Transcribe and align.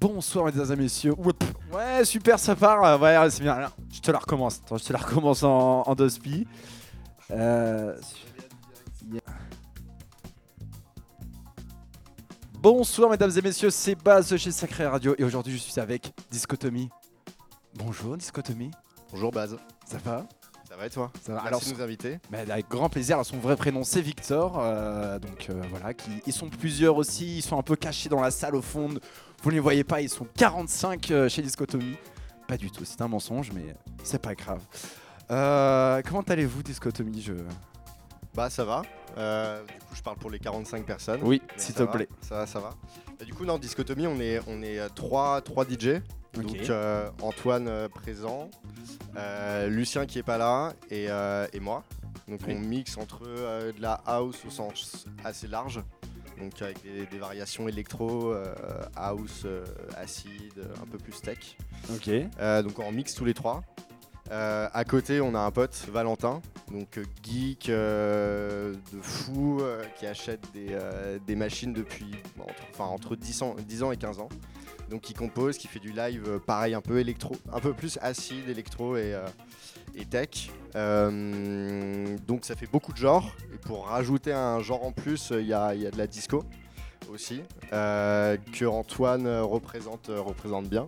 Bonsoir 0.00 0.46
mesdames 0.46 0.72
et 0.72 0.76
messieurs. 0.76 1.14
Ouais, 1.72 2.04
super, 2.04 2.38
ça 2.38 2.56
part. 2.56 3.00
Ouais, 3.00 3.30
c'est 3.30 3.42
bien. 3.42 3.52
Alors, 3.52 3.76
je 3.92 4.00
te 4.00 4.10
la 4.10 4.18
recommence. 4.18 4.60
Attends, 4.64 4.78
je 4.78 4.84
te 4.84 4.92
la 4.92 4.98
recommence 4.98 5.42
en, 5.42 5.82
en 5.82 5.94
deux 5.94 6.08
spi. 6.08 6.46
Euh. 7.30 7.94
Bonsoir 12.54 13.10
mesdames 13.10 13.30
et 13.36 13.40
messieurs, 13.42 13.70
c'est 13.70 13.94
Baz 13.94 14.28
de 14.30 14.36
chez 14.36 14.50
Sacré 14.50 14.86
Radio 14.86 15.14
et 15.16 15.24
aujourd'hui 15.24 15.54
je 15.54 15.58
suis 15.58 15.80
avec 15.80 16.12
Discotomie. 16.30 16.90
Bonjour 17.74 18.18
Discotomie, 18.18 18.70
Bonjour 19.12 19.30
Baz, 19.30 19.56
ça 19.86 19.96
va? 20.04 20.26
Va 20.80 20.86
et 20.86 20.90
toi 20.90 21.12
Ça 21.22 21.32
va. 21.32 21.42
Merci 21.42 21.48
Alors, 21.48 21.60
de 21.62 21.70
nous 21.74 21.82
inviter. 21.82 22.18
Mais 22.30 22.50
avec 22.50 22.68
grand 22.68 22.88
plaisir. 22.88 23.16
Alors, 23.16 23.26
son 23.26 23.38
vrai 23.38 23.56
prénom, 23.56 23.84
c'est 23.84 24.00
Victor. 24.00 24.58
euh, 24.60 25.18
donc 25.18 25.48
euh, 25.50 25.62
voilà, 25.70 25.94
qui, 25.94 26.10
ils 26.26 26.32
sont 26.32 26.48
plusieurs 26.48 26.96
aussi. 26.96 27.38
Ils 27.38 27.42
sont 27.42 27.58
un 27.58 27.62
peu 27.62 27.76
cachés 27.76 28.08
dans 28.08 28.20
la 28.20 28.30
salle 28.30 28.56
au 28.56 28.62
fond. 28.62 28.88
Vous 29.42 29.50
ne 29.50 29.54
les 29.54 29.60
voyez 29.60 29.84
pas. 29.84 30.00
Ils 30.00 30.08
sont 30.08 30.26
45 30.36 31.10
euh, 31.10 31.28
chez 31.28 31.42
Discotomie. 31.42 31.96
Pas 32.48 32.56
du 32.56 32.70
tout. 32.70 32.84
C'est 32.84 33.00
un 33.00 33.08
mensonge, 33.08 33.52
mais 33.54 33.74
c'est 34.02 34.20
pas 34.20 34.34
grave. 34.34 34.60
Comment 35.28 36.24
allez-vous, 36.28 36.62
Discotomie 36.62 37.22
je... 37.22 37.34
Bah 38.34 38.48
ça 38.48 38.64
va. 38.64 38.82
Du 38.82 39.78
coup 39.86 39.94
je 39.94 40.02
parle 40.02 40.16
pour 40.16 40.30
les 40.30 40.38
45 40.38 40.84
personnes. 40.84 41.20
Oui, 41.22 41.42
s'il 41.56 41.74
te 41.74 41.82
plaît. 41.84 42.08
Ça 42.22 42.36
va, 42.36 42.46
ça 42.46 42.58
va. 42.58 42.70
Et 43.20 43.24
du 43.24 43.32
coup 43.34 43.44
dans 43.44 43.58
Discotomie 43.58 44.06
on 44.08 44.18
est 44.20 44.40
on 44.48 44.62
est 44.62 44.80
3 44.94 45.42
trois 45.42 45.64
DJ. 45.64 46.00
Donc 46.34 46.70
euh, 46.70 47.10
Antoine 47.22 47.66
euh, 47.68 47.88
présent, 47.88 48.50
euh, 49.16 49.68
Lucien 49.68 50.06
qui 50.06 50.18
est 50.18 50.22
pas 50.22 50.38
là 50.38 50.72
et, 50.90 51.06
et 51.52 51.60
moi. 51.60 51.84
Donc 52.28 52.40
Oui. 52.46 52.54
on 52.56 52.60
mixe 52.60 52.96
entre 52.96 53.24
de 53.24 53.80
la 53.82 53.94
house 54.06 54.44
au 54.46 54.50
sens 54.50 55.06
assez 55.24 55.48
large. 55.48 55.82
Donc 56.38 56.62
avec 56.62 56.82
des, 56.82 57.04
des 57.06 57.18
variations 57.18 57.68
électro, 57.68 58.32
house, 58.96 59.46
acide, 59.96 60.64
un 60.80 60.86
peu 60.86 60.96
plus 60.98 61.20
tech. 61.20 61.56
Ok. 61.92 62.08
Donc 62.64 62.78
on 62.78 62.92
mixe 62.92 63.14
tous 63.14 63.24
les 63.24 63.34
trois. 63.34 63.62
À 64.30 64.84
côté, 64.84 65.20
on 65.20 65.34
a 65.34 65.40
un 65.40 65.50
pote, 65.50 65.74
Valentin, 65.90 66.40
donc 66.70 67.00
geek 67.24 67.66
de 67.68 68.72
fou, 69.02 69.60
qui 69.98 70.06
achète 70.06 70.40
des, 70.54 70.78
des 71.26 71.34
machines 71.34 71.72
depuis 71.72 72.12
entre, 72.38 72.54
enfin, 72.72 72.84
entre 72.84 73.16
10 73.16 73.42
ans, 73.42 73.56
10 73.58 73.82
ans 73.82 73.90
et 73.92 73.96
15 73.96 74.20
ans. 74.20 74.28
Donc 74.90 75.02
qui 75.02 75.14
compose, 75.14 75.56
qui 75.56 75.68
fait 75.68 75.78
du 75.78 75.92
live, 75.92 76.24
euh, 76.26 76.38
pareil, 76.40 76.74
un 76.74 76.80
peu 76.80 76.98
électro, 76.98 77.36
un 77.52 77.60
peu 77.60 77.72
plus 77.72 77.96
acide, 78.02 78.48
électro 78.48 78.96
et, 78.96 79.14
euh, 79.14 79.24
et 79.94 80.04
tech. 80.04 80.50
Euh, 80.76 82.16
donc 82.26 82.44
ça 82.44 82.56
fait 82.56 82.66
beaucoup 82.66 82.92
de 82.92 82.96
genres. 82.98 83.32
Et 83.54 83.58
pour 83.58 83.86
rajouter 83.86 84.32
un 84.32 84.60
genre 84.60 84.84
en 84.84 84.92
plus, 84.92 85.32
il 85.36 85.46
y 85.46 85.54
a, 85.54 85.74
il 85.74 85.82
y 85.82 85.86
a 85.86 85.90
de 85.92 85.98
la 85.98 86.06
disco 86.08 86.44
aussi, 87.12 87.42
que 87.70 88.64
Antoine 88.66 89.26
représente, 89.40 90.08
représente 90.08 90.68
bien. 90.68 90.86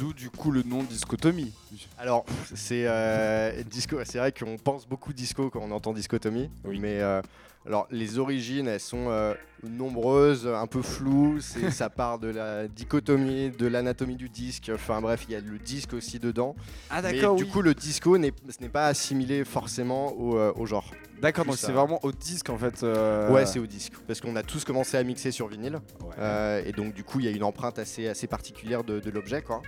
D'où 0.00 0.14
du 0.14 0.30
coup 0.30 0.50
le 0.50 0.62
nom 0.62 0.82
Discotomie. 0.82 1.52
Alors, 1.98 2.24
c'est 2.54 2.84
euh, 2.86 3.62
disco. 3.64 3.98
C'est 4.04 4.18
vrai 4.18 4.32
qu'on 4.32 4.56
pense 4.56 4.88
beaucoup 4.88 5.12
disco 5.12 5.50
quand 5.50 5.60
on 5.60 5.70
entend 5.72 5.92
discotomie, 5.92 6.50
Oui. 6.64 6.78
mais 6.80 7.00
euh, 7.00 7.20
alors 7.66 7.86
les 7.90 8.18
origines, 8.18 8.66
elles 8.68 8.80
sont 8.80 9.06
euh, 9.10 9.34
nombreuses, 9.62 10.46
un 10.46 10.66
peu 10.66 10.82
floues. 10.82 11.38
Ça 11.70 11.90
part 11.90 12.18
de 12.18 12.28
la 12.28 12.68
dichotomie, 12.68 13.50
de 13.50 13.66
l'anatomie 13.66 14.16
du 14.16 14.28
disque. 14.28 14.70
Enfin 14.74 15.00
bref, 15.00 15.24
il 15.28 15.32
y 15.32 15.36
a 15.36 15.40
le 15.40 15.58
disque 15.58 15.92
aussi 15.92 16.18
dedans. 16.18 16.56
Ah 16.90 17.02
d'accord, 17.02 17.36
du 17.36 17.44
oui. 17.44 17.50
coup, 17.50 17.62
le 17.62 17.74
disco 17.74 18.16
n'est 18.18 18.32
ce 18.48 18.60
n'est 18.62 18.68
pas 18.68 18.86
assimilé 18.86 19.44
forcément 19.44 20.12
au, 20.12 20.38
euh, 20.38 20.52
au 20.56 20.66
genre. 20.66 20.90
D'accord, 21.20 21.44
donc 21.44 21.56
c'est 21.58 21.72
vraiment 21.72 22.00
au 22.02 22.12
disque 22.12 22.48
en 22.48 22.56
fait. 22.56 22.82
euh, 22.82 23.30
Ouais, 23.30 23.44
c'est 23.44 23.58
au 23.58 23.66
disque, 23.66 23.92
parce 24.06 24.22
qu'on 24.22 24.36
a 24.36 24.42
tous 24.42 24.64
commencé 24.64 24.96
à 24.96 25.04
mixer 25.04 25.30
sur 25.30 25.48
vinyle, 25.48 25.78
Ouais. 26.18 26.64
et 26.66 26.72
donc 26.72 26.94
du 26.94 27.04
coup, 27.04 27.20
il 27.20 27.26
y 27.26 27.28
a 27.28 27.32
une 27.32 27.44
empreinte 27.44 27.78
assez 27.78 28.08
assez 28.08 28.26
particulière 28.26 28.84
de, 28.84 29.00
de 29.00 29.10
l'objet, 29.10 29.42
quoi. 29.42 29.60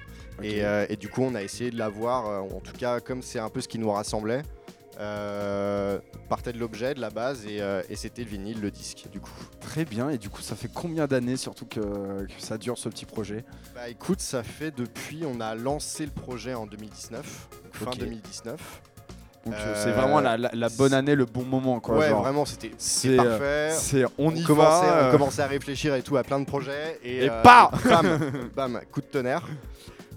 Et, 0.42 0.62
et 0.88 0.96
du 0.96 1.08
coup, 1.10 1.20
on 1.22 1.34
a 1.34 1.42
essayé 1.42 1.70
de 1.70 1.76
l'avoir, 1.76 2.42
en 2.44 2.60
tout 2.60 2.72
cas, 2.72 3.00
comme 3.00 3.20
c'est 3.22 3.38
un 3.38 3.50
peu 3.50 3.60
ce 3.60 3.68
qui 3.68 3.78
nous 3.78 3.90
rassemblait, 3.90 4.42
euh, 5.00 5.98
partait 6.28 6.52
de 6.52 6.58
l'objet, 6.58 6.94
de 6.94 7.00
la 7.00 7.10
base, 7.10 7.44
et, 7.46 7.60
euh, 7.60 7.82
et 7.88 7.96
c'était 7.96 8.22
le 8.24 8.28
vinyle, 8.30 8.60
le 8.60 8.70
disque, 8.70 9.06
du 9.10 9.20
coup. 9.20 9.30
Très 9.60 9.84
bien. 9.84 10.10
Et 10.10 10.18
du 10.18 10.28
coup, 10.30 10.42
ça 10.42 10.54
fait 10.56 10.70
combien 10.72 11.06
d'années 11.06 11.36
surtout 11.36 11.66
que, 11.66 11.80
que 11.80 12.32
ça 12.40 12.58
dure 12.58 12.78
ce 12.78 12.88
petit 12.88 13.06
projet? 13.06 13.44
Bah 13.74 13.88
écoute, 13.88 14.20
ça 14.20 14.42
fait 14.42 14.70
depuis, 14.70 15.22
on 15.26 15.40
a 15.40 15.54
lancé 15.54 16.04
le 16.04 16.12
projet 16.12 16.54
en 16.54 16.66
2019, 16.66 17.48
donc 17.64 17.74
fin 17.74 17.90
Ok. 17.90 17.98
2019. 17.98 18.60
Donc 19.44 19.54
euh, 19.54 19.74
c'est 19.82 19.90
vraiment 19.90 20.20
la, 20.20 20.36
la- 20.36 20.50
la 20.54 20.68
bonne 20.68 20.94
année, 20.94 21.16
le 21.16 21.24
bon 21.24 21.42
moment 21.42 21.80
quoi. 21.80 21.96
ouais, 21.98 22.10
genre. 22.10 22.22
vraiment, 22.22 22.44
c'était 22.44 22.70
C'est 22.78 23.16
parfait. 23.16 23.70
c'est 23.72 24.04
on 24.16 24.32
y 24.32 24.44
commençait, 24.44 24.86
va. 24.86 25.08
on 25.08 25.10
commençait 25.10 25.42
à 25.42 25.48
réfléchir 25.48 25.96
et 25.96 26.02
tout 26.02 26.16
à 26.16 26.22
plein 26.22 26.38
de 26.38 26.44
projets. 26.44 27.00
Et, 27.02 27.24
Et 27.24 27.28
euh, 27.28 27.42
bam, 27.42 27.70
bam, 28.54 28.80
coup 28.92 29.00
de 29.00 29.06
tonnerre. 29.06 29.44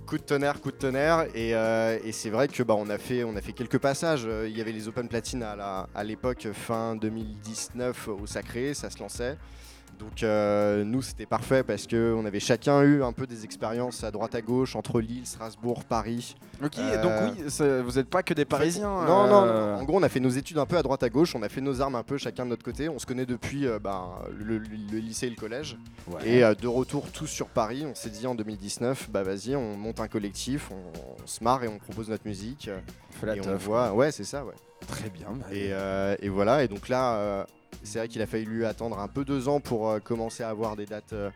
Coup 0.06 0.18
de 0.20 0.24
tonnerre, 0.24 0.62
coup 0.62 0.72
de 0.72 0.78
tonnerre. 0.78 1.26
Et, 1.34 1.56
euh, 1.56 1.98
et 2.04 2.12
c'est 2.12 2.30
vrai 2.30 2.48
que 2.48 2.62
bah, 2.62 2.76
on, 2.78 2.90
a 2.90 2.98
fait, 3.00 3.24
on 3.24 3.36
a 3.36 3.42
fait 3.42 3.54
quelques 3.54 3.80
passages. 3.80 4.26
Euh, 4.28 4.48
Il 4.48 4.56
y 4.56 4.62
avait 4.62 4.72
les 4.72 4.88
Open 4.88 5.08
Platine 5.08 5.42
à 5.42 5.56
la- 5.56 5.90
à 5.96 6.04
l'époque, 6.04 6.48
fin 6.54 6.96
2019 6.96 8.08
au 8.10 8.28
Sacré, 8.28 8.74
ça 8.76 8.90
se 8.92 9.00
lançait. 9.00 9.36
Donc 10.00 10.24
euh, 10.24 10.84
nous 10.84 11.02
c'était 11.02 11.26
parfait 11.26 11.64
parce 11.64 11.88
qu'on 11.88 12.26
avait 12.26 12.40
chacun 12.40 12.82
eu 12.84 13.04
un 13.04 13.12
peu 13.14 13.26
des 13.28 13.44
expériences 13.46 14.04
à 14.04 14.12
droite 14.12 14.36
à 14.36 14.42
gauche 14.42 14.76
entre 14.76 15.00
Lille, 15.02 15.26
Strasbourg, 15.26 15.84
Paris. 15.84 16.36
Ok, 16.64 16.78
Euh, 16.80 17.02
donc 17.02 17.36
oui, 17.38 17.82
vous 17.84 17.92
n'êtes 17.94 18.10
pas 18.10 18.24
que 18.24 18.34
des 18.34 18.46
Parisiens. 18.46 18.90
Non, 19.06 19.28
non, 19.28 19.44
euh, 19.46 19.76
non. 19.76 19.82
En 19.82 19.84
gros, 19.84 19.98
on 20.00 20.04
a 20.04 20.10
fait 20.10 20.20
nos 20.20 20.30
études 20.30 20.58
un 20.58 20.66
peu 20.66 20.78
à 20.78 20.84
droite 20.84 21.04
à 21.04 21.10
gauche, 21.10 21.36
on 21.36 21.42
a 21.44 21.50
fait 21.50 21.62
nos 21.62 21.82
armes 21.82 21.96
un 21.96 22.04
peu 22.04 22.18
chacun 22.18 22.46
de 22.46 22.50
notre 22.50 22.64
côté. 22.64 22.90
On 22.90 23.00
se 23.00 23.06
connaît 23.06 23.26
depuis 23.26 23.68
euh, 23.68 23.80
ben, 23.80 24.10
le, 24.38 24.58
le- 24.58 24.68
le 24.92 24.98
lycée 25.00 25.28
et 25.28 25.30
le 25.30 25.36
collège. 25.36 25.78
ouais. 26.08 26.28
Et 26.28 26.44
euh, 26.44 26.54
de 26.56 26.68
retour 26.68 27.12
tous 27.12 27.28
sur 27.28 27.48
Paris, 27.48 27.86
on 27.90 27.96
s'est 27.96 28.10
dit 28.10 28.28
en 28.28 28.36
2019, 28.36 29.10
bah 29.12 29.24
vas-y, 29.24 29.56
on 29.56 29.76
monte 29.78 30.00
un 30.00 30.08
collectif, 30.08 30.70
on, 30.72 30.76
on 31.24 31.28
se 31.28 31.44
marre 31.44 31.64
et 31.64 31.68
on 31.68 31.78
propose 31.80 32.10
notre 32.10 32.28
musique. 32.28 32.68
euh, 32.68 32.80
on 33.10 33.20
fait 33.20 33.26
la 33.28 33.36
et 33.38 33.42
on 33.48 33.56
voit, 33.56 33.94
ouais, 33.94 34.12
c'est 34.12 34.24
ça, 34.24 34.44
ouais. 34.46 34.54
Très 34.88 35.10
bien. 35.10 35.28
bah, 35.32 35.46
Et, 35.52 35.70
euh, 35.72 36.16
et 36.22 36.30
voilà, 36.30 36.64
et 36.64 36.68
donc 36.68 36.90
là, 36.90 37.16
euh, 37.16 37.44
c'est 37.84 38.00
vrai 38.00 38.08
qu'il 38.08 38.22
a 38.22 38.28
fallu 38.28 38.66
attendre 38.66 39.00
un 39.00 39.08
peu 39.08 39.24
deux 39.26 39.48
ans 39.48 39.60
pour 39.60 39.90
euh, 39.90 40.00
commencer 40.00 40.44
à 40.44 40.50
avoir 40.50 40.76
des 40.76 40.86
dates. 40.86 41.14
euh, 41.14 41.30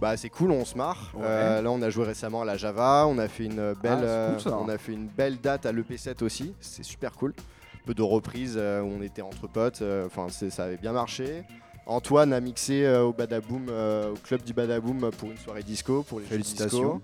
bah 0.00 0.16
c'est 0.16 0.28
cool, 0.28 0.52
on 0.52 0.64
se 0.64 0.76
marre. 0.76 1.10
Ouais. 1.14 1.22
Euh, 1.24 1.62
là, 1.62 1.70
on 1.72 1.82
a 1.82 1.90
joué 1.90 2.04
récemment 2.04 2.42
à 2.42 2.44
la 2.44 2.56
Java, 2.56 3.06
on 3.08 3.18
a 3.18 3.26
fait 3.26 3.46
une 3.46 3.74
belle, 3.74 4.04
Ah, 4.04 4.28
c'est 4.28 4.32
cool, 4.34 4.40
ça. 4.52 4.56
euh, 4.56 4.60
on 4.62 4.68
a 4.68 4.78
fait 4.78 4.92
une 4.92 5.08
belle 5.08 5.40
date 5.40 5.66
à 5.66 5.72
l'EP7 5.72 6.22
aussi. 6.22 6.54
C'est 6.60 6.84
super 6.84 7.12
cool. 7.12 7.34
Un 7.82 7.86
peu 7.86 7.94
de 7.94 8.02
reprises 8.02 8.54
euh, 8.56 8.80
où 8.82 8.86
on 8.98 9.02
était 9.02 9.22
entre 9.22 9.48
potes. 9.48 9.82
euh, 9.82 10.06
Enfin, 10.06 10.26
c'est- 10.30 10.50
ça 10.50 10.64
avait 10.64 10.76
bien 10.76 10.92
marché. 10.92 11.42
Antoine 11.86 12.32
a 12.34 12.40
mixé 12.40 12.84
euh, 12.84 13.02
au 13.04 13.12
Badaboom, 13.12 13.66
euh, 13.70 14.12
au 14.12 14.16
club 14.16 14.42
du 14.42 14.52
Badaboom 14.52 15.10
pour 15.18 15.30
une 15.30 15.38
soirée 15.38 15.62
disco 15.62 16.02
pour 16.02 16.20
les 16.20 16.26
jeux 16.26 16.30
Félicitations. 16.32 16.96
disco. 16.98 17.02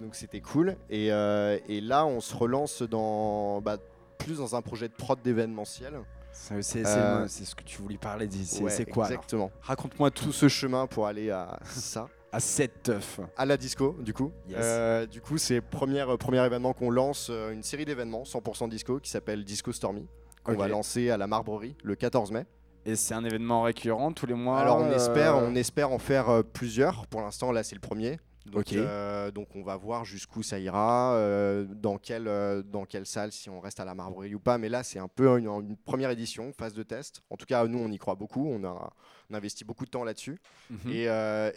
Donc 0.00 0.14
c'était 0.14 0.40
cool. 0.40 0.76
Et, 0.88 1.12
euh, 1.12 1.58
et 1.68 1.80
là, 1.82 2.06
on 2.06 2.20
se 2.20 2.34
relance 2.34 2.80
dans 2.82 3.60
bah, 3.60 3.76
plus 4.18 4.38
dans 4.38 4.54
un 4.56 4.62
projet 4.62 4.88
de 4.88 4.94
prod 4.94 5.18
d'événementiel. 5.22 5.94
C'est 6.32 6.86
Euh, 6.86 7.26
c'est- 7.28 7.44
ce 7.44 7.54
que 7.54 7.62
tu 7.62 7.80
voulais 7.82 7.98
parler. 7.98 8.28
C'est 8.30 8.62
Ouais, 8.62 8.84
quoi 8.86 9.04
Exactement. 9.06 9.50
Raconte-moi 9.62 10.10
tout 10.10 10.32
ce 10.32 10.48
chemin 10.48 10.86
pour 10.86 11.06
aller 11.06 11.30
à 11.30 11.58
ça. 11.64 12.08
à 12.32 12.38
cette 12.40 12.84
teuf. 12.84 13.18
à 13.36 13.44
la 13.44 13.56
disco 13.56 13.96
du 14.00 14.12
coup. 14.14 14.30
Yes. 14.48 14.58
Euh, 14.60 15.06
du 15.06 15.20
coup 15.20 15.36
c'est 15.38 15.60
premier, 15.60 16.00
euh, 16.02 16.16
premier 16.16 16.44
événement 16.46 16.72
qu'on 16.72 16.90
lance, 16.90 17.28
euh, 17.30 17.50
une 17.52 17.62
série 17.64 17.84
d'événements 17.84 18.24
100% 18.24 18.68
disco 18.68 19.00
qui 19.00 19.10
s'appelle 19.10 19.44
Disco 19.44 19.72
Stormy, 19.72 20.06
qu'on 20.44 20.54
va 20.54 20.68
lancer 20.68 21.10
à 21.10 21.16
la 21.16 21.26
Marbrerie 21.26 21.74
le 21.82 21.96
14 21.96 22.30
mai. 22.30 22.46
Et 22.86 22.94
c'est 22.96 23.14
un 23.14 23.24
événement 23.24 23.62
récurrent 23.62 24.12
tous 24.12 24.26
les 24.26 24.34
mois. 24.34 24.60
Alors 24.60 24.78
on 24.78 24.90
espère, 24.92 25.36
on 25.36 25.54
espère 25.56 25.90
en 25.90 25.98
faire 25.98 26.42
plusieurs. 26.52 27.06
Pour 27.08 27.20
l'instant 27.20 27.50
là 27.52 27.62
c'est 27.64 27.74
le 27.74 27.80
premier. 27.80 28.20
Donc, 28.46 28.72
euh, 28.72 29.30
donc 29.30 29.48
on 29.54 29.62
va 29.62 29.76
voir 29.76 30.04
jusqu'où 30.04 30.42
ça 30.42 30.58
ira, 30.58 31.14
euh, 31.14 31.66
dans, 31.68 31.98
quelle, 31.98 32.26
euh, 32.26 32.62
dans 32.62 32.84
quelle 32.84 33.06
salle, 33.06 33.32
si 33.32 33.50
on 33.50 33.60
reste 33.60 33.80
à 33.80 33.84
la 33.84 33.94
Marbrerie 33.94 34.34
ou 34.34 34.40
pas. 34.40 34.56
Mais 34.58 34.68
là 34.68 34.82
c'est 34.82 34.98
un 34.98 35.08
peu 35.08 35.28
une, 35.38 35.46
une 35.46 35.76
première 35.76 36.10
édition, 36.10 36.52
phase 36.52 36.74
de 36.74 36.82
test. 36.82 37.22
En 37.30 37.36
tout 37.36 37.46
cas 37.46 37.66
nous 37.66 37.78
on 37.78 37.90
y 37.90 37.98
croit 37.98 38.14
beaucoup, 38.14 38.48
on 38.48 38.64
a, 38.64 38.92
on 39.30 39.34
a 39.34 39.36
investi 39.36 39.64
beaucoup 39.64 39.84
de 39.84 39.90
temps 39.90 40.04
là-dessus. 40.04 40.38
Mhm. 40.70 40.90
Et, 40.90 41.04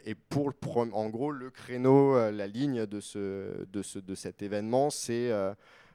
et 0.06 0.16
pour 0.16 0.50
le 0.50 0.54
en 0.74 1.10
gros, 1.10 1.32
le 1.32 1.50
créneau, 1.50 2.16
la 2.32 2.48
ligne 2.48 2.86
de, 2.86 3.00
ce, 3.00 3.66
de, 3.66 3.82
ce, 3.82 4.00
de 4.00 4.16
cet 4.16 4.42
événement, 4.42 4.90
c'est 4.90 5.32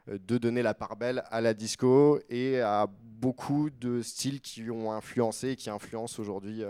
de 0.07 0.39
donner 0.39 0.63
la 0.63 0.75
part 0.75 0.97
belle 0.97 1.23
à 1.31 1.41
la 1.41 1.53
disco 1.53 2.21
et 2.31 2.61
à 2.61 2.87
beaucoup 3.21 3.71
de 3.71 4.01
styles 4.03 4.41
qui 4.41 4.71
ont 4.71 4.93
influencé 4.93 5.51
et 5.51 5.57
qui 5.57 5.69
influencent 5.69 6.21
aujourd'hui 6.21 6.63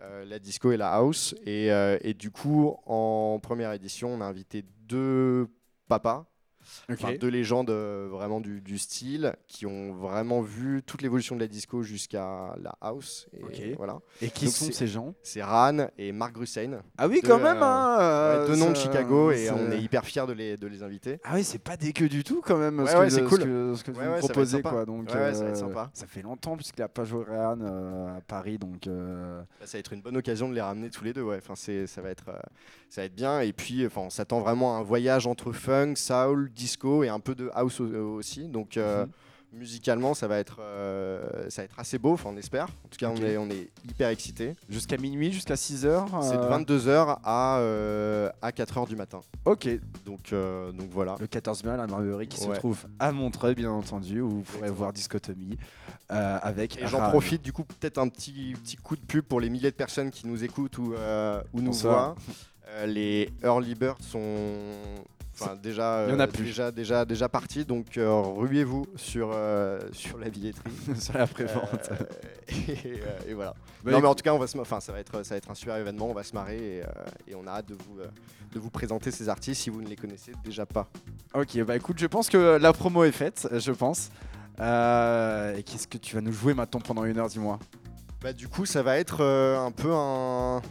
euh, 0.00 0.24
la 0.24 0.38
disco 0.38 0.72
et 0.72 0.76
la 0.76 0.92
house. 0.92 1.34
Euh, 1.46 1.98
et 2.02 2.14
du 2.14 2.30
coup, 2.30 2.76
en 2.86 3.38
première 3.42 3.72
édition, 3.72 4.12
on 4.12 4.20
a 4.20 4.24
invité 4.24 4.64
deux 4.82 5.48
papas. 5.88 6.26
Enfin, 6.90 7.14
deux 7.14 7.28
légendes 7.28 7.70
euh, 7.70 8.08
vraiment 8.10 8.40
du, 8.40 8.60
du, 8.60 8.78
style 8.78 9.34
qui 9.46 9.66
ont 9.66 9.92
vraiment 9.94 10.40
vu 10.40 10.82
toute 10.82 11.02
l'évolution 11.02 11.34
de 11.34 11.40
la 11.40 11.46
disco 11.46 11.82
jusqu'à 11.82 12.54
la 12.60 12.74
house. 12.80 13.26
Et, 13.52 13.74
voilà. 13.74 14.00
et 14.20 14.30
qui 14.30 14.48
sont 14.48 14.70
ces 14.72 14.86
gens 14.86 15.14
C'est 15.22 15.42
Ran 15.42 15.88
et 15.98 16.12
Mark 16.12 16.34
Grussein. 16.34 16.82
Ah 16.98 17.08
oui, 17.08 17.20
quand 17.24 17.38
même 17.38 17.62
hein, 17.62 17.98
euh, 18.00 18.46
Deux 18.46 18.56
noms 18.56 18.70
de 18.70 18.76
Chicago 18.76 19.30
et 19.30 19.50
on 19.50 19.70
est 19.70 19.80
hyper 19.80 20.04
fiers 20.04 20.26
de 20.26 20.32
les, 20.32 20.56
de 20.56 20.66
les 20.66 20.82
inviter. 20.82 21.20
Ah 21.24 21.32
oui, 21.34 21.44
c'est 21.44 21.58
pas 21.58 21.76
dégueu 21.76 22.08
du 22.08 22.24
tout 22.24 22.42
quand 22.44 22.58
même. 22.58 22.80
Ouais, 22.80 23.10
c'est 23.10 23.24
cool. 23.24 23.40
Ce 23.76 23.82
que, 23.82 23.90
vous 23.90 24.18
proposez. 24.18 24.62
Quoi, 24.62 24.84
donc, 24.84 25.10
ça 25.10 25.18
va 25.18 25.28
être 25.28 25.56
sympa. 25.56 25.90
Ça 25.94 26.06
fait 26.06 26.22
longtemps 26.22 26.56
puisqu'il 26.56 26.80
n'a 26.80 26.88
pas 26.88 27.04
joué 27.04 27.24
Ran 27.28 27.60
à 28.16 28.20
Paris. 28.20 28.58
Donc, 28.58 28.86
bah, 28.86 29.44
ça 29.64 29.76
va 29.76 29.78
être 29.78 29.92
une 29.92 30.02
bonne 30.02 30.16
occasion 30.16 30.48
de 30.48 30.54
les 30.54 30.60
ramener 30.60 30.90
tous 30.90 31.04
les 31.04 31.12
deux. 31.12 31.22
Ouais. 31.22 31.38
Enfin, 31.38 31.54
ça, 31.54 32.00
va 32.00 32.10
être, 32.10 32.26
ça 32.88 33.00
va 33.00 33.04
être 33.06 33.14
bien. 33.14 33.40
Et 33.40 33.52
puis, 33.52 33.86
enfin, 33.86 34.02
on 34.02 34.10
s'attend 34.10 34.40
vraiment 34.40 34.76
à 34.76 34.80
un 34.80 34.82
voyage 34.82 35.26
entre 35.26 35.52
funk, 35.52 35.94
soul, 35.96 36.50
disco 36.54 37.04
et 37.04 37.08
un 37.08 37.20
peu 37.20 37.34
de 37.34 37.50
house 37.54 37.80
aussi. 37.80 38.48
Donc 38.48 38.76
euh, 38.76 39.04
mhm. 39.04 39.58
musicalement, 39.58 40.14
ça 40.14 40.28
va 40.28 40.38
être 40.38 40.58
euh, 40.60 41.48
ça 41.50 41.62
va 41.62 41.64
être 41.66 41.78
assez 41.78 41.98
beau. 41.98 42.12
Enfin, 42.12 42.30
on 42.32 42.36
espère. 42.36 42.68
En 42.84 42.88
tout 42.88 42.98
cas, 42.98 43.10
on 43.10 43.16
est 43.16 43.36
on 43.36 43.50
est 43.50 43.70
hyper 43.88 44.08
excité. 44.08 44.54
Jusqu'à 44.68 44.96
minuit, 44.96 45.32
jusqu'à 45.32 45.56
6 45.56 45.86
h 45.86 46.22
C'est 46.22 46.36
de 46.36 46.46
22 46.46 46.88
euh, 46.88 47.04
h 47.04 47.18
à 47.24 48.46
à 48.46 48.52
4 48.52 48.78
h 48.78 48.88
du 48.88 48.96
matin. 48.96 49.20
Ok. 49.44 49.68
Donc 50.04 50.32
donc 50.32 50.90
voilà. 50.90 51.16
Le 51.20 51.26
14 51.26 51.64
mai 51.64 51.72
à 51.72 51.76
la 51.76 51.86
Marguerite 51.86 52.30
qui 52.30 52.40
se 52.40 52.50
trouve 52.50 52.86
à 52.98 53.12
Montreuil, 53.12 53.54
bien 53.54 53.70
entendu, 53.70 54.20
où 54.20 54.30
vous 54.30 54.42
pourrez 54.42 54.70
voir 54.70 54.92
Discotomie 54.92 55.58
avec. 56.08 56.78
Et 56.78 56.86
j'en 56.86 57.10
profite 57.10 57.42
du 57.42 57.52
coup 57.52 57.64
peut-être 57.64 57.98
un 57.98 58.08
petit 58.08 58.54
petit 58.62 58.76
coup 58.76 58.96
de 58.96 59.02
pub 59.02 59.24
pour 59.24 59.40
les 59.40 59.50
milliers 59.50 59.70
de 59.70 59.76
personnes 59.76 60.10
qui 60.10 60.26
nous 60.26 60.44
écoutent 60.44 60.78
ou 60.78 60.94
ou 61.52 61.60
nous 61.60 61.72
voient. 61.72 62.14
les 62.86 63.30
early 63.44 63.74
birds 63.74 64.00
sont 64.00 64.24
Enfin, 65.40 65.56
déjà, 65.60 65.98
euh, 65.98 66.26
déjà, 66.26 66.70
déjà, 66.70 67.04
déjà 67.04 67.28
parti. 67.28 67.64
Donc, 67.64 67.98
euh, 67.98 68.08
ruez-vous 68.12 68.86
sur, 68.94 69.32
euh, 69.34 69.80
sur 69.92 70.18
la 70.18 70.30
billetterie. 70.30 70.70
sur 70.98 71.18
la 71.18 71.26
prévente. 71.26 71.90
et, 73.28 73.34
voilà. 73.34 73.54
Bah, 73.82 73.92
non, 73.92 74.00
mais 74.00 74.06
en 74.06 74.14
tout 74.14 74.22
cas, 74.22 74.32
on 74.32 74.38
va 74.38 74.46
se, 74.46 74.56
enfin, 74.58 74.80
ça, 74.80 74.92
va 74.92 75.00
être, 75.00 75.24
ça 75.24 75.34
va 75.34 75.38
être 75.38 75.50
un 75.50 75.54
super 75.54 75.76
événement. 75.76 76.08
On 76.08 76.14
va 76.14 76.22
se 76.22 76.34
marrer 76.34 76.82
et, 77.26 77.34
on 77.34 77.46
a 77.46 77.50
hâte 77.50 77.68
de 77.68 77.74
vous, 77.74 77.98
de 78.52 78.58
vous 78.60 78.70
présenter 78.70 79.10
ces 79.10 79.28
artistes 79.28 79.62
si 79.62 79.70
vous 79.70 79.82
ne 79.82 79.88
les 79.88 79.96
connaissez 79.96 80.32
déjà 80.44 80.66
pas. 80.66 80.88
Ok, 81.34 81.60
bah 81.64 81.76
écoute, 81.76 81.98
je 81.98 82.06
pense 82.06 82.28
que 82.28 82.58
la 82.58 82.72
promo 82.72 83.02
est 83.04 83.12
faite, 83.12 83.48
je 83.52 83.72
pense. 83.72 84.10
et 84.58 85.62
qu'est-ce 85.64 85.88
que 85.88 85.98
tu 85.98 86.14
vas 86.14 86.20
nous 86.20 86.32
jouer 86.32 86.54
maintenant 86.54 86.80
pendant 86.80 87.04
une 87.04 87.18
heure, 87.18 87.28
dis-moi? 87.28 87.58
Bah, 88.24 88.32
du 88.32 88.48
coup, 88.48 88.64
ça 88.64 88.82
va 88.82 88.96
être 88.96 89.18
euh, 89.20 89.60
un 89.60 89.70
peu 89.70 89.92
un, 89.92 90.62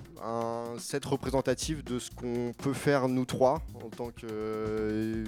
set 0.79 1.05
représentatif 1.05 1.83
de 1.83 2.00
ce 2.00 2.09
qu'on 2.09 2.51
peut 2.57 2.73
faire 2.73 3.07
nous 3.07 3.25
trois 3.25 3.61
en 3.75 3.89
tant 3.89 4.09
que 4.09 4.25
euh, 4.27 5.23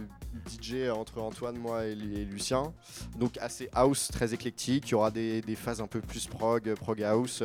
DJ 0.49 0.89
entre 0.91 1.21
Antoine, 1.21 1.55
moi 1.55 1.85
et, 1.85 1.93
Lucien. 1.93 2.73
Donc 3.19 3.37
assez 3.37 3.69
house, 3.73 4.07
très 4.07 4.33
éclectique. 4.33 4.89
Il 4.89 4.91
y 4.93 4.95
aura 4.95 5.11
des, 5.11 5.43
phases 5.55 5.81
un 5.81 5.87
peu 5.87 6.01
plus 6.01 6.25
prog, 6.25 6.73
prog 6.73 7.03
house. 7.03 7.43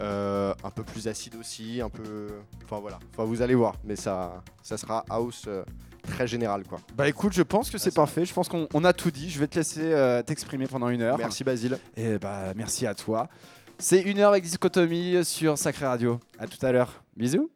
Euh, 0.00 0.54
un 0.62 0.70
peu 0.70 0.84
plus 0.84 1.08
acide 1.08 1.34
aussi, 1.34 1.80
un 1.80 1.90
peu. 1.90 2.28
Enfin 2.64 2.78
voilà, 2.78 3.00
enfin, 3.12 3.24
vous 3.24 3.42
allez 3.42 3.56
voir, 3.56 3.74
mais 3.82 3.96
ça, 3.96 4.44
ça 4.62 4.76
sera 4.76 5.04
house 5.08 5.48
très 6.02 6.26
général 6.28 6.64
quoi. 6.64 6.78
Bah 6.94 7.08
écoute, 7.08 7.32
je 7.32 7.42
pense 7.42 7.68
que 7.68 7.78
c'est 7.78 7.94
parfait. 7.94 8.24
Je 8.24 8.34
pense 8.34 8.48
qu'on 8.48 8.84
a 8.84 8.92
tout 8.92 9.10
dit. 9.10 9.28
Je 9.28 9.40
vais 9.40 9.48
te 9.48 9.56
laisser 9.56 10.22
t'exprimer 10.24 10.68
pendant 10.68 10.88
une 10.88 11.02
heure. 11.02 11.18
Merci 11.18 11.42
Basile. 11.42 11.78
Et 11.96 12.16
bah 12.18 12.52
merci 12.54 12.86
à 12.86 12.94
toi. 12.94 13.28
C'est 13.86 14.00
une 14.00 14.18
heure 14.18 14.30
avec 14.30 14.44
Dichotomie 14.44 15.22
sur 15.26 15.58
Sacré 15.58 15.84
Radio. 15.84 16.18
À 16.38 16.46
tout 16.46 16.56
à 16.64 16.72
l'heure. 16.72 17.04
Bisous. 17.18 17.50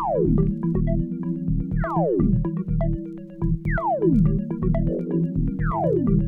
Thank 0.00 0.38
you. 6.08 6.27